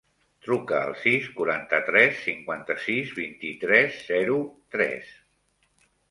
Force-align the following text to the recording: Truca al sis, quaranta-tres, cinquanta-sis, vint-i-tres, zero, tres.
Truca 0.45 0.77
al 0.85 0.93
sis, 1.01 1.25
quaranta-tres, 1.39 2.15
cinquanta-sis, 2.29 3.11
vint-i-tres, 3.19 3.99
zero, 4.07 4.39
tres. 4.77 5.13